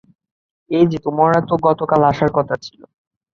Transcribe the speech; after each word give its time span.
এইযে, 0.71 0.97
তোমার 1.05 1.31
তো 1.49 1.55
গতকাল 1.67 2.01
আসার 2.11 2.31
কথা 2.37 2.55
ছিল। 2.65 2.79